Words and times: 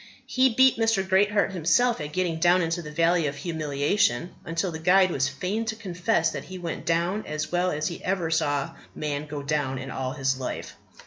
He 0.25 0.49
beat 0.49 0.77
Mr. 0.77 1.07
Greatheart 1.07 1.51
himself 1.51 2.01
at 2.01 2.11
getting 2.11 2.39
down 2.39 2.63
into 2.63 2.81
the 2.81 2.89
Valley 2.89 3.27
of 3.27 3.35
Humiliation, 3.35 4.31
till 4.55 4.71
the 4.71 4.79
guide 4.79 5.11
was 5.11 5.27
fain 5.29 5.63
to 5.65 5.75
confess 5.75 6.31
that 6.31 6.45
he 6.45 6.57
went 6.57 6.87
down 6.87 7.23
as 7.27 7.51
well 7.51 7.69
as 7.69 7.87
he 7.87 8.03
ever 8.03 8.31
saw 8.31 8.71
man 8.95 9.27
go 9.27 9.43
down 9.43 9.77
in 9.77 9.91
all 9.91 10.13
his 10.13 10.39
life. 10.39 10.75